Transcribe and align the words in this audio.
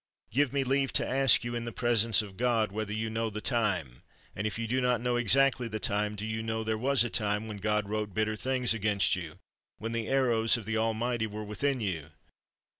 Give 0.31 0.51
me 0.51 0.63
leave 0.63 0.91
to 0.93 1.07
ask 1.07 1.43
you, 1.43 1.53
in 1.53 1.65
the 1.65 1.71
presence 1.71 2.23
of 2.23 2.35
God, 2.35 2.71
whether 2.71 2.91
you 2.91 3.07
know 3.07 3.29
the 3.29 3.39
time, 3.39 4.01
and 4.35 4.47
if 4.47 4.57
you 4.57 4.65
do 4.65 4.81
not 4.81 4.99
know 4.99 5.15
exactly 5.15 5.67
the 5.67 5.79
time, 5.79 6.15
do 6.15 6.25
you 6.25 6.41
know 6.41 6.63
there 6.63 6.75
was 6.75 7.03
a 7.03 7.09
time 7.11 7.47
when 7.47 7.57
God 7.57 7.87
wrote 7.87 8.11
bitter 8.15 8.35
things 8.35 8.73
against 8.73 9.15
you, 9.15 9.37
when 9.77 9.91
the 9.91 10.07
arrows 10.07 10.57
of 10.57 10.65
the 10.65 10.75
Almighty 10.75 11.27
were 11.27 11.43
within 11.43 11.81
you 11.81 12.09